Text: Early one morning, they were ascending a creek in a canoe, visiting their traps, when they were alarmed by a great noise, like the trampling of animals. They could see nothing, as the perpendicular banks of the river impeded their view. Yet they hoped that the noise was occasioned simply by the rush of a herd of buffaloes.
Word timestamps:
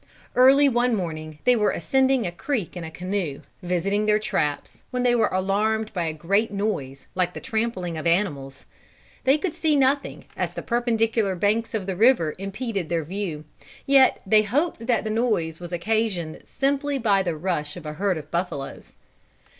Early 0.35 0.67
one 0.67 0.95
morning, 0.95 1.37
they 1.43 1.55
were 1.55 1.69
ascending 1.69 2.25
a 2.25 2.31
creek 2.31 2.75
in 2.75 2.83
a 2.83 2.89
canoe, 2.89 3.41
visiting 3.61 4.07
their 4.07 4.17
traps, 4.17 4.81
when 4.89 5.03
they 5.03 5.13
were 5.13 5.27
alarmed 5.27 5.93
by 5.93 6.05
a 6.05 6.11
great 6.11 6.49
noise, 6.49 7.05
like 7.13 7.35
the 7.35 7.39
trampling 7.39 7.99
of 7.99 8.07
animals. 8.07 8.65
They 9.25 9.37
could 9.37 9.53
see 9.53 9.75
nothing, 9.75 10.25
as 10.35 10.53
the 10.53 10.63
perpendicular 10.63 11.35
banks 11.35 11.75
of 11.75 11.85
the 11.85 11.95
river 11.95 12.33
impeded 12.39 12.89
their 12.89 13.03
view. 13.05 13.45
Yet 13.85 14.19
they 14.25 14.41
hoped 14.41 14.87
that 14.87 15.03
the 15.03 15.11
noise 15.11 15.59
was 15.59 15.71
occasioned 15.71 16.39
simply 16.45 16.97
by 16.97 17.21
the 17.21 17.37
rush 17.37 17.77
of 17.77 17.85
a 17.85 17.93
herd 17.93 18.17
of 18.17 18.31
buffaloes. 18.31 18.95